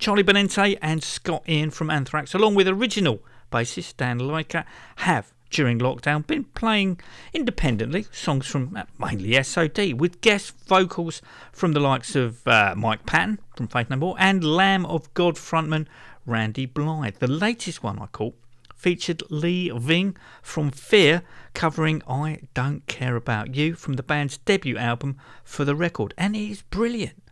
Charlie 0.00 0.24
Benante 0.24 0.76
and 0.82 1.00
Scott 1.04 1.48
Ian 1.48 1.70
from 1.70 1.90
Anthrax, 1.90 2.34
along 2.34 2.56
with 2.56 2.66
original 2.66 3.20
bassist 3.52 3.98
Dan 3.98 4.18
Lilker, 4.18 4.64
have 4.96 5.32
during 5.50 5.78
lockdown 5.78 6.26
been 6.26 6.44
playing 6.44 7.00
independently 7.32 8.06
songs 8.12 8.46
from 8.46 8.76
uh, 8.76 8.84
mainly 8.98 9.42
SOD 9.42 9.94
with 9.94 10.20
guest 10.20 10.54
vocals 10.66 11.22
from 11.52 11.72
the 11.72 11.80
likes 11.80 12.14
of 12.14 12.46
uh, 12.46 12.74
Mike 12.76 13.06
Patton 13.06 13.40
from 13.56 13.68
Faith 13.68 13.90
No 13.90 13.96
More 13.96 14.16
and 14.18 14.44
Lamb 14.44 14.84
of 14.86 15.12
God 15.14 15.36
frontman 15.36 15.86
Randy 16.26 16.66
Blythe. 16.66 17.16
The 17.18 17.26
latest 17.26 17.82
one 17.82 17.98
I 17.98 18.06
caught 18.06 18.34
featured 18.78 19.22
Lee 19.28 19.70
Ving 19.74 20.16
from 20.42 20.70
Fear 20.70 21.22
covering 21.52 22.02
I 22.08 22.40
Don't 22.54 22.86
Care 22.86 23.16
About 23.16 23.54
You 23.54 23.74
from 23.74 23.94
the 23.94 24.02
band's 24.02 24.38
debut 24.38 24.76
album 24.76 25.18
for 25.42 25.64
the 25.64 25.74
record, 25.74 26.14
and 26.16 26.36
it 26.36 26.50
is 26.50 26.62
brilliant. 26.62 27.22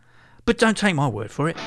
But 0.45 0.57
don't 0.57 0.77
take 0.77 0.95
my 0.95 1.07
word 1.07 1.31
for 1.31 1.47
it. 1.49 1.57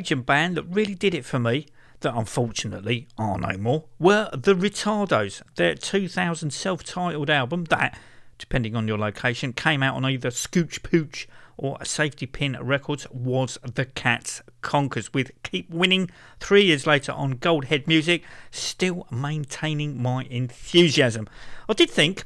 Norwegian 0.00 0.22
band 0.22 0.56
that 0.56 0.62
really 0.62 0.94
did 0.94 1.14
it 1.14 1.26
for 1.26 1.38
me, 1.38 1.66
that 2.00 2.16
unfortunately 2.16 3.06
are 3.18 3.36
no 3.36 3.58
more, 3.58 3.84
were 3.98 4.30
the 4.32 4.54
Retardos. 4.54 5.42
Their 5.56 5.74
2000 5.74 6.50
self 6.50 6.82
titled 6.82 7.28
album, 7.28 7.64
that, 7.64 7.98
depending 8.38 8.74
on 8.74 8.88
your 8.88 8.96
location, 8.96 9.52
came 9.52 9.82
out 9.82 9.96
on 9.96 10.06
either 10.06 10.30
Scooch 10.30 10.82
Pooch 10.82 11.28
or 11.58 11.76
Safety 11.84 12.24
Pin 12.24 12.56
Records, 12.58 13.06
was 13.10 13.58
The 13.62 13.84
Cats 13.84 14.40
Conkers, 14.62 15.12
with 15.12 15.32
Keep 15.42 15.68
Winning 15.68 16.10
three 16.40 16.64
years 16.64 16.86
later 16.86 17.12
on 17.12 17.34
Goldhead 17.34 17.86
Music, 17.86 18.22
still 18.50 19.06
maintaining 19.10 20.02
my 20.02 20.24
enthusiasm. 20.30 21.28
I 21.68 21.74
did 21.74 21.90
think 21.90 22.24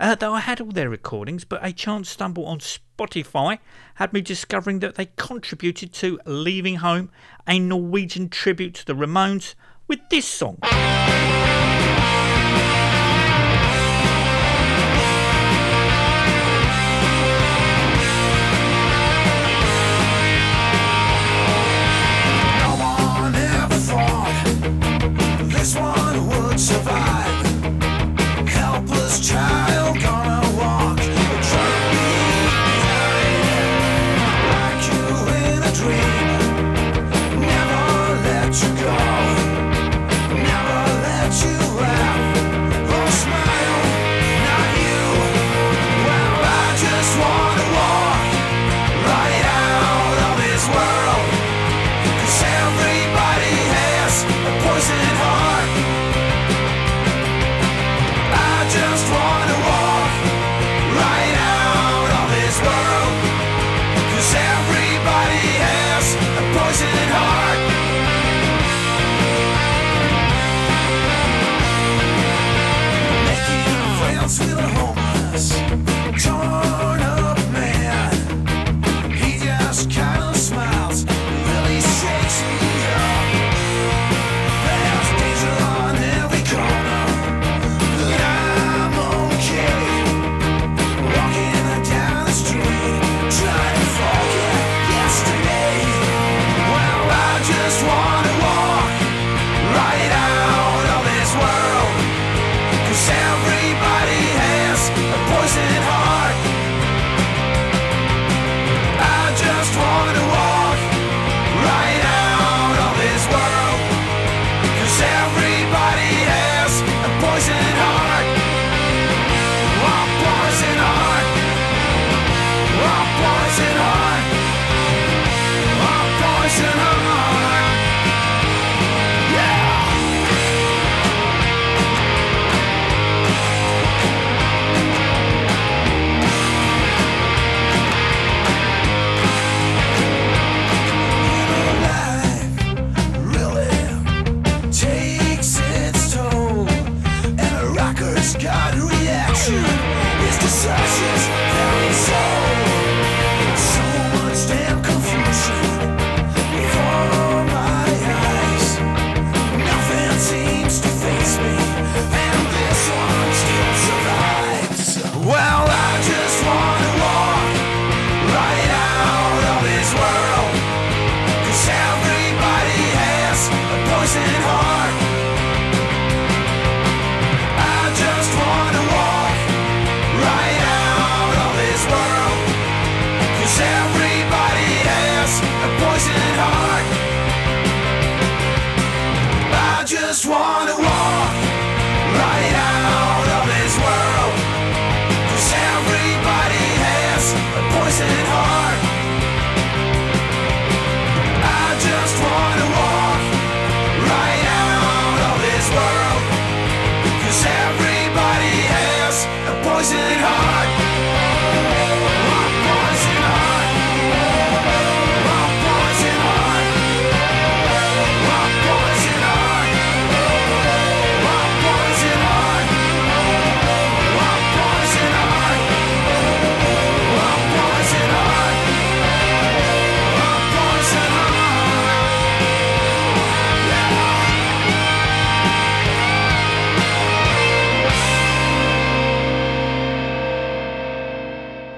uh, 0.00 0.14
that 0.14 0.28
I 0.28 0.40
had 0.40 0.60
all 0.60 0.72
their 0.72 0.90
recordings, 0.90 1.44
but 1.44 1.64
a 1.64 1.72
chance 1.72 2.08
stumble 2.08 2.46
on 2.46 2.60
Spotify 2.60 3.58
had 3.94 4.12
me 4.12 4.20
discovering 4.20 4.80
that 4.80 4.96
they 4.96 5.06
contributed 5.16 5.92
to 5.94 6.20
Leaving 6.26 6.76
Home, 6.76 7.10
a 7.46 7.58
Norwegian 7.58 8.28
tribute 8.28 8.74
to 8.74 8.86
the 8.86 8.94
Ramones, 8.94 9.54
with 9.88 10.00
this 10.10 10.26
song. 10.26 10.58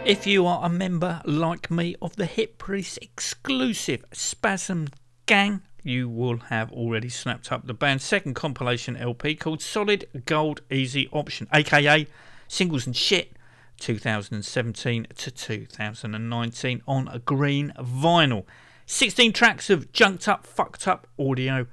If 0.09 0.27
you 0.27 0.47
are 0.47 0.65
a 0.65 0.71
member 0.71 1.21
like 1.27 1.71
me 1.71 1.95
of 2.01 2.17
the 2.17 2.25
Hip 2.25 2.57
Priest 2.57 2.99
exclusive 3.03 4.07
Spasm 4.11 4.89
Gang, 5.27 5.61
you 5.83 6.09
will 6.09 6.39
have 6.49 6.73
already 6.73 7.11
snapped 7.11 7.53
up 7.53 7.67
the 7.67 7.75
band's 7.75 8.05
second 8.05 8.33
compilation 8.33 8.97
LP 8.97 9.35
called 9.35 9.61
Solid 9.61 10.09
Gold 10.25 10.63
Easy 10.71 11.11
Option, 11.13 11.47
aka 11.53 12.07
Singles 12.49 12.87
and 12.87 12.97
Shit 12.97 13.33
2017 13.81 15.09
to 15.15 15.31
2019 15.31 16.83
on 16.89 17.09
a 17.09 17.19
green 17.19 17.75
vinyl. 17.79 18.47
16 18.87 19.35
tracks 19.35 19.69
of 19.69 19.93
junked 19.93 20.27
up, 20.27 20.47
fucked 20.47 20.89
up 20.89 21.07
audio 21.19 21.67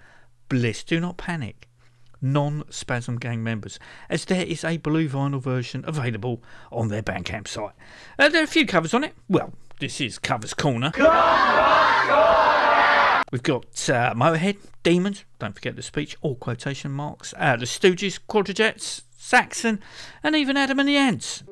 bliss. 0.50 0.84
Do 0.84 1.00
not 1.00 1.16
panic 1.16 1.65
non 2.26 2.64
Spasm 2.70 3.18
Gang 3.20 3.44
members, 3.44 3.80
as 4.10 4.26
there 4.26 4.46
is 4.46 4.64
a 4.64 4.78
blue 4.78 5.08
vinyl 5.08 5.42
version 5.42 5.84
available 5.88 6.44
on 6.72 6.90
their 6.90 7.04
Bandcamp 7.04 7.48
site. 7.48 7.74
Uh, 8.20 8.30
there 8.30 8.42
are 8.42 8.46
a 8.46 8.48
few 8.48 8.66
covers 8.66 8.94
on 8.94 9.04
it. 9.04 9.14
Well, 9.30 9.54
this 9.80 10.02
is 10.02 10.18
Covers 10.20 10.54
Corner. 10.54 10.92
We've 13.32 13.44
got 13.44 13.66
uh, 13.90 14.14
Motorhead, 14.14 14.58
Demons, 14.84 15.26
don't 15.40 15.56
forget 15.56 15.76
the 15.76 15.82
speech, 15.82 16.16
all 16.22 16.36
quotation 16.36 16.92
marks, 16.92 17.34
uh, 17.38 17.56
the 17.58 17.66
Stooges, 17.66 18.20
Quadrajets, 18.30 19.02
Saxon, 19.18 19.82
and 20.24 20.36
even 20.36 20.58
Adam 20.58 20.80
and 20.80 20.88
the 20.88 20.96
Ants. 20.96 21.44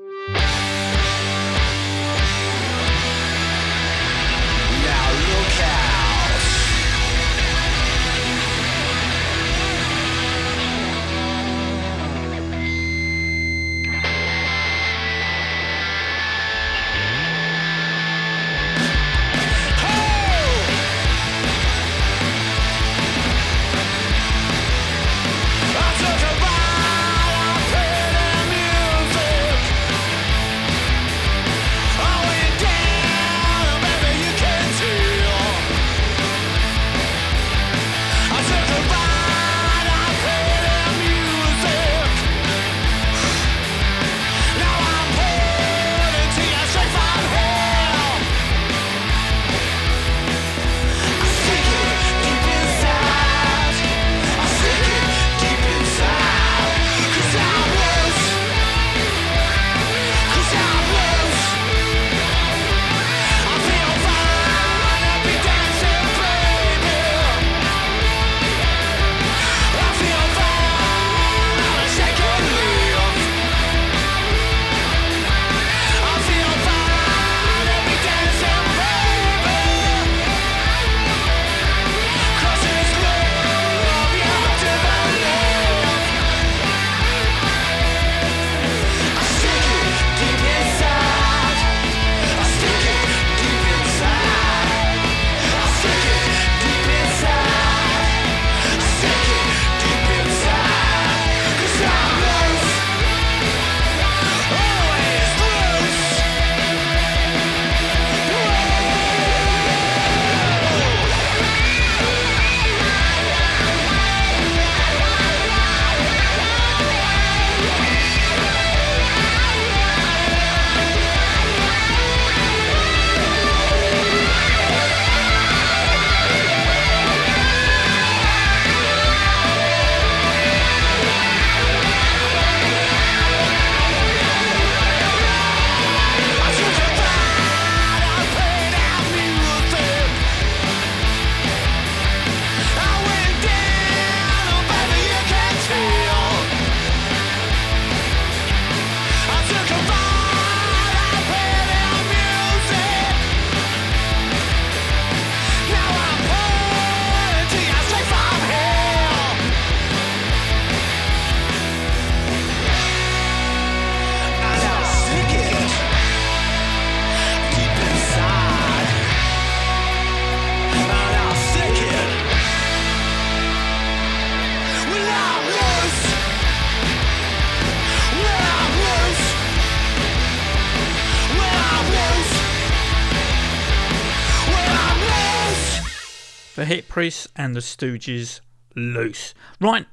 Priest 187.04 187.28
and 187.36 187.54
the 187.54 187.60
Stooges 187.60 188.40
loose. 188.78 189.34
Right, 189.60 189.88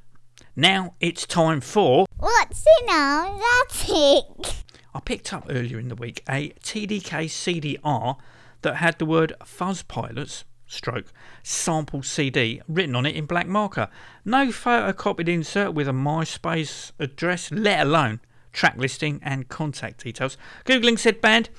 now 0.54 0.94
it's 1.00 1.26
time 1.26 1.60
for. 1.60 2.06
What's 2.16 2.64
in 2.80 2.88
our 2.88 3.36
attic? 3.64 4.54
I 4.94 5.00
picked 5.04 5.32
up 5.32 5.46
earlier 5.50 5.80
in 5.80 5.88
the 5.88 5.96
week 5.96 6.22
a 6.28 6.50
TDK 6.62 7.24
CDR 7.26 8.16
that 8.62 8.76
had 8.76 9.00
the 9.00 9.06
word 9.06 9.32
Fuzzpilots 9.42 10.44
stroke 10.68 11.12
sample 11.42 12.04
CD 12.04 12.62
written 12.68 12.94
on 12.94 13.06
it 13.06 13.16
in 13.16 13.26
black 13.26 13.48
marker. 13.48 13.88
No 14.24 14.46
photocopied 14.46 15.26
insert 15.26 15.74
with 15.74 15.88
a 15.88 15.92
MySpace 15.92 16.92
address, 17.00 17.50
let 17.50 17.84
alone 17.88 18.20
track 18.52 18.76
listing 18.76 19.18
and 19.24 19.48
contact 19.48 20.04
details. 20.04 20.36
Googling 20.64 20.96
said 20.96 21.20
band, 21.20 21.50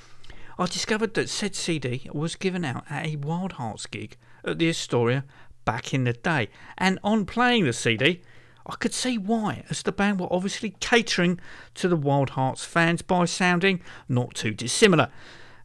I 0.57 0.65
discovered 0.67 1.15
that 1.15 1.27
said 1.27 1.55
CD 1.55 2.09
was 2.13 2.35
given 2.35 2.63
out 2.63 2.85
at 2.89 3.05
a 3.05 3.17
Wildhearts 3.17 3.91
gig 3.91 4.15
at 4.43 4.59
the 4.59 4.69
Astoria 4.69 5.23
back 5.65 5.93
in 5.93 6.03
the 6.03 6.13
day. 6.13 6.49
And 6.77 6.99
on 7.03 7.25
playing 7.25 7.65
the 7.65 7.73
CD, 7.73 8.21
I 8.65 8.75
could 8.75 8.93
see 8.93 9.17
why, 9.17 9.63
as 9.69 9.83
the 9.83 9.91
band 9.91 10.19
were 10.19 10.31
obviously 10.31 10.75
catering 10.79 11.39
to 11.75 11.87
the 11.87 11.97
Wildhearts 11.97 12.65
fans 12.65 13.01
by 13.01 13.25
sounding 13.25 13.81
not 14.07 14.35
too 14.35 14.51
dissimilar. 14.51 15.09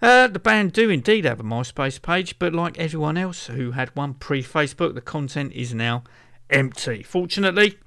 Uh, 0.00 0.26
the 0.26 0.38
band 0.38 0.72
do 0.72 0.90
indeed 0.90 1.24
have 1.24 1.40
a 1.40 1.44
MySpace 1.44 2.00
page, 2.00 2.38
but 2.38 2.52
like 2.52 2.78
everyone 2.78 3.16
else 3.16 3.46
who 3.46 3.72
had 3.72 3.94
one 3.96 4.14
pre 4.14 4.42
Facebook, 4.42 4.94
the 4.94 5.00
content 5.00 5.52
is 5.52 5.72
now 5.72 6.04
empty. 6.50 7.02
Fortunately, 7.02 7.78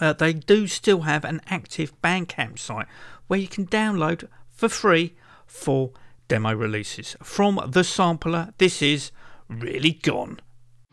uh, 0.00 0.12
they 0.12 0.32
do 0.32 0.66
still 0.66 1.02
have 1.02 1.24
an 1.24 1.40
active 1.48 2.00
Bandcamp 2.00 2.58
site 2.58 2.86
where 3.26 3.38
you 3.38 3.48
can 3.48 3.66
download 3.66 4.28
for 4.50 4.68
free 4.68 5.14
four 5.46 5.90
demo 6.28 6.54
releases. 6.54 7.16
From 7.22 7.60
the 7.68 7.84
sampler, 7.84 8.54
this 8.58 8.80
is 8.80 9.10
Really 9.48 9.92
Gone. 9.92 10.40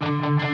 I 0.02 0.06
started 0.06 0.49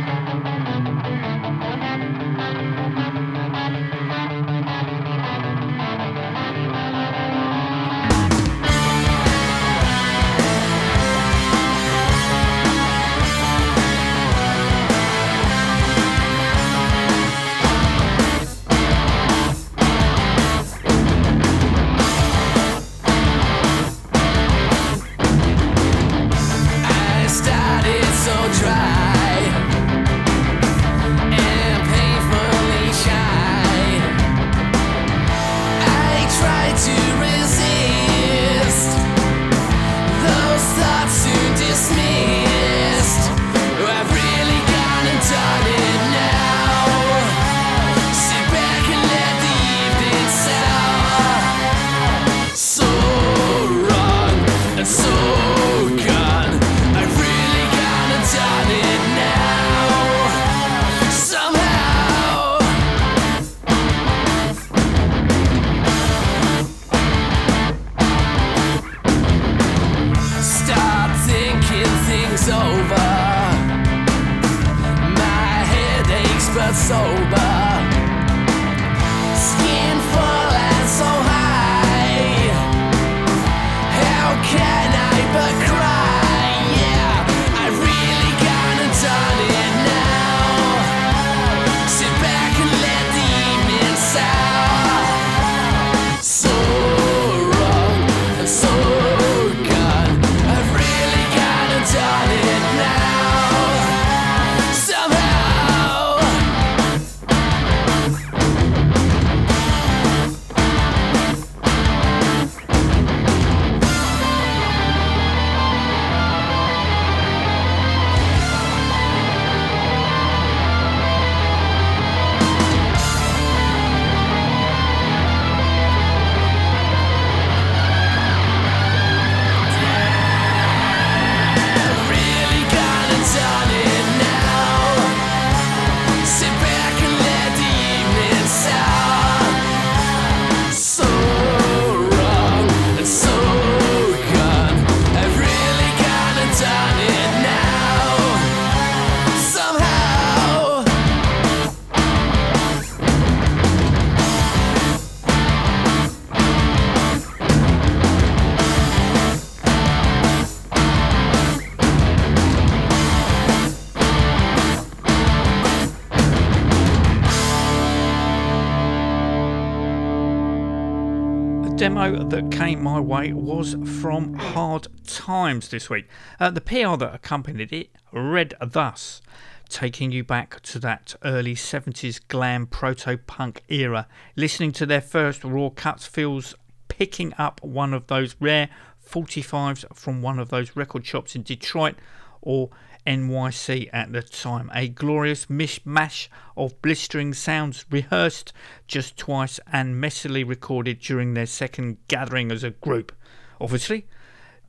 that 172.35 172.51
came 172.51 172.83
my 172.83 172.99
way 172.99 173.31
was 173.31 173.77
from 174.01 174.33
Hard 174.33 174.89
Times 175.07 175.69
this 175.69 175.89
week. 175.89 176.05
Uh, 176.37 176.49
the 176.49 176.59
PR 176.59 176.97
that 176.97 177.15
accompanied 177.15 177.71
it 177.71 177.91
read 178.11 178.53
thus 178.59 179.21
taking 179.69 180.11
you 180.11 180.21
back 180.21 180.59
to 180.63 180.77
that 180.79 181.15
early 181.23 181.55
70s 181.55 182.19
glam 182.27 182.67
proto 182.67 183.15
punk 183.15 183.63
era. 183.69 184.05
Listening 184.35 184.73
to 184.73 184.85
their 184.85 184.99
first 184.99 185.45
raw 185.45 185.69
cuts 185.69 186.07
feels 186.07 186.55
picking 186.89 187.33
up 187.37 187.63
one 187.63 187.93
of 187.93 188.07
those 188.07 188.35
rare 188.41 188.67
45s 189.09 189.85
from 189.95 190.21
one 190.21 190.37
of 190.37 190.49
those 190.49 190.75
record 190.75 191.05
shops 191.05 191.37
in 191.37 191.41
Detroit 191.41 191.95
or 192.41 192.69
NYC 193.05 193.89
at 193.93 194.11
the 194.11 194.21
time. 194.21 194.71
A 194.73 194.87
glorious 194.87 195.45
mishmash 195.47 196.27
of 196.57 196.81
blistering 196.81 197.33
sounds 197.33 197.85
rehearsed 197.89 198.53
just 198.87 199.17
twice 199.17 199.59
and 199.71 200.01
messily 200.03 200.47
recorded 200.47 200.99
during 200.99 201.33
their 201.33 201.45
second 201.45 201.97
gathering 202.07 202.51
as 202.51 202.63
a 202.63 202.71
group. 202.71 203.11
Obviously, 203.59 204.07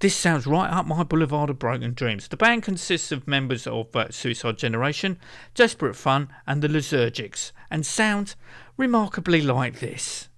this 0.00 0.14
sounds 0.14 0.46
right 0.46 0.70
up 0.70 0.86
my 0.86 1.02
boulevard 1.02 1.48
of 1.48 1.58
broken 1.58 1.94
dreams. 1.94 2.28
The 2.28 2.36
band 2.36 2.62
consists 2.62 3.10
of 3.12 3.26
members 3.26 3.66
of 3.66 3.94
uh, 3.96 4.10
Suicide 4.10 4.58
Generation, 4.58 5.18
Desperate 5.54 5.96
Fun, 5.96 6.28
and 6.46 6.60
the 6.60 6.68
Lysergics, 6.68 7.52
and 7.70 7.86
sounds 7.86 8.36
remarkably 8.76 9.40
like 9.40 9.80
this. 9.80 10.28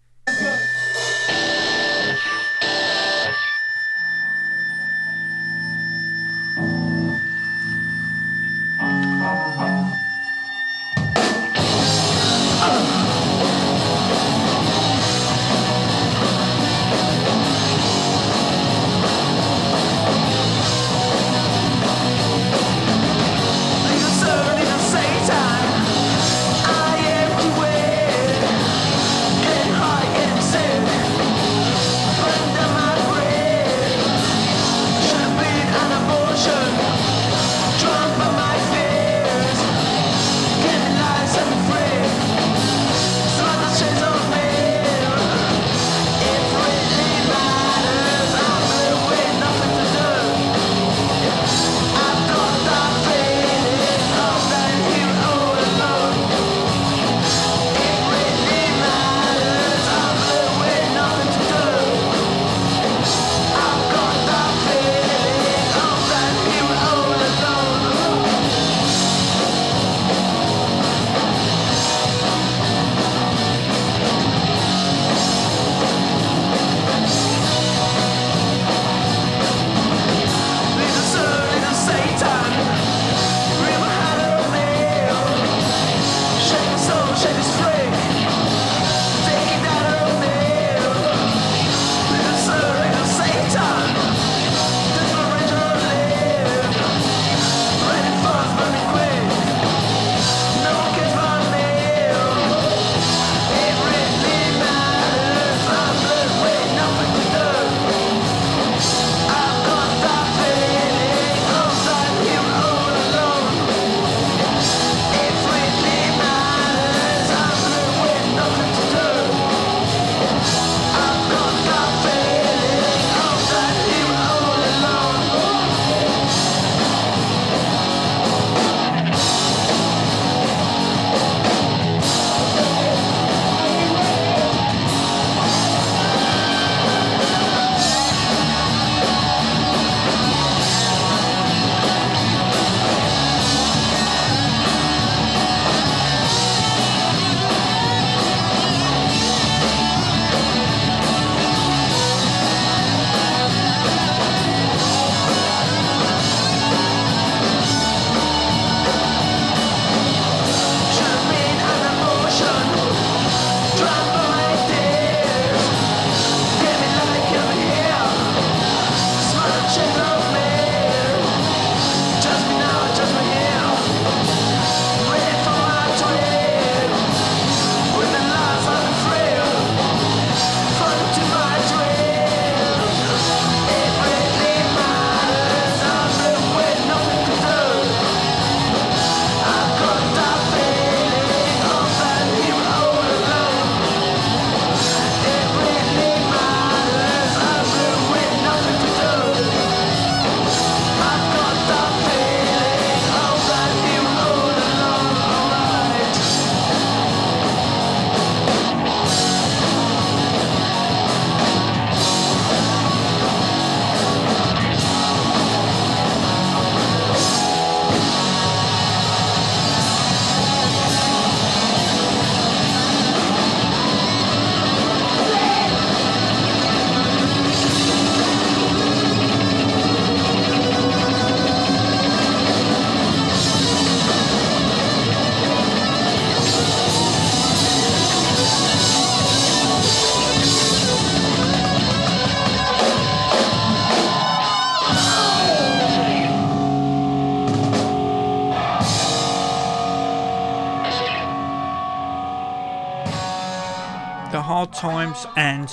And 255.37 255.71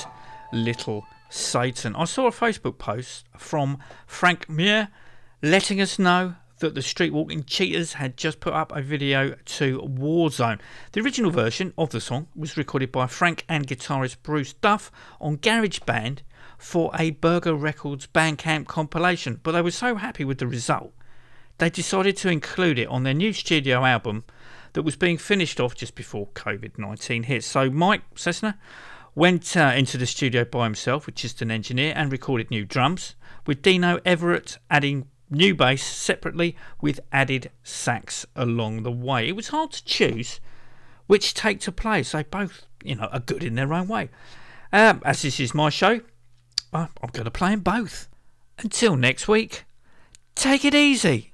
Little 0.53 1.05
Satan. 1.29 1.95
I 1.95 2.05
saw 2.05 2.27
a 2.27 2.31
Facebook 2.31 2.77
post 2.77 3.25
from 3.37 3.79
Frank 4.07 4.47
Meyer 4.47 4.89
letting 5.41 5.81
us 5.81 5.99
know 5.99 6.35
that 6.59 6.75
the 6.75 6.81
Street 6.81 7.11
Walkin' 7.11 7.45
Cheetahs 7.45 7.93
had 7.93 8.15
just 8.15 8.39
put 8.39 8.53
up 8.53 8.73
a 8.75 8.81
video 8.81 9.35
to 9.43 9.79
Warzone. 9.79 10.59
The 10.93 11.01
original 11.01 11.31
version 11.31 11.73
of 11.77 11.89
the 11.89 11.99
song 11.99 12.27
was 12.35 12.55
recorded 12.55 12.91
by 12.91 13.07
Frank 13.07 13.43
and 13.49 13.67
guitarist 13.67 14.17
Bruce 14.23 14.53
Duff 14.53 14.91
on 15.19 15.37
GarageBand 15.37 16.19
for 16.57 16.91
a 16.97 17.11
Burger 17.11 17.55
Records 17.55 18.07
Bandcamp 18.07 18.67
compilation, 18.67 19.41
but 19.43 19.51
they 19.51 19.61
were 19.61 19.71
so 19.71 19.95
happy 19.95 20.23
with 20.23 20.37
the 20.37 20.47
result 20.47 20.93
they 21.57 21.69
decided 21.69 22.17
to 22.17 22.29
include 22.29 22.79
it 22.79 22.87
on 22.87 23.03
their 23.03 23.13
new 23.13 23.33
studio 23.33 23.85
album 23.85 24.23
that 24.73 24.83
was 24.83 24.95
being 24.95 25.17
finished 25.17 25.59
off 25.59 25.75
just 25.75 25.95
before 25.95 26.27
COVID 26.29 26.77
19 26.77 27.23
hit. 27.23 27.43
So 27.43 27.69
Mike 27.69 28.01
Cessna 28.15 28.57
went 29.15 29.55
uh, 29.55 29.73
into 29.75 29.97
the 29.97 30.05
studio 30.05 30.43
by 30.43 30.65
himself 30.65 31.05
with 31.05 31.15
just 31.15 31.41
an 31.41 31.49
engineer 31.49 31.93
and 31.95 32.11
recorded 32.11 32.51
new 32.51 32.65
drums, 32.65 33.15
with 33.47 33.61
Dino 33.61 33.99
Everett 34.05 34.57
adding 34.69 35.07
new 35.29 35.55
bass 35.55 35.83
separately 35.83 36.55
with 36.81 36.99
added 37.11 37.49
sax 37.63 38.25
along 38.35 38.83
the 38.83 38.91
way. 38.91 39.27
It 39.27 39.35
was 39.35 39.47
hard 39.47 39.71
to 39.71 39.83
choose 39.83 40.39
which 41.07 41.33
take 41.33 41.59
to 41.61 41.71
play, 41.71 42.03
so 42.03 42.23
both, 42.23 42.65
you 42.83 42.95
know, 42.95 43.05
are 43.05 43.19
good 43.19 43.43
in 43.43 43.55
their 43.55 43.73
own 43.73 43.87
way. 43.87 44.09
Um, 44.73 45.01
as 45.05 45.21
this 45.21 45.39
is 45.39 45.53
my 45.53 45.69
show, 45.69 46.01
I'm 46.73 46.89
going 47.11 47.25
to 47.25 47.31
play 47.31 47.51
them 47.51 47.61
both. 47.61 48.09
Until 48.59 48.95
next 48.95 49.27
week, 49.27 49.65
take 50.35 50.65
it 50.65 50.73
easy. 50.73 51.31